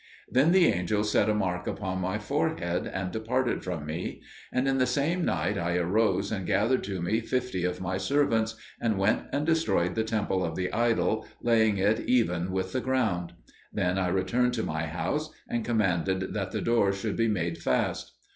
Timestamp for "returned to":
14.07-14.63